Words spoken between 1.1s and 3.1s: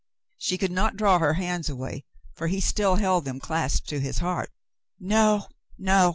her hands away, for he still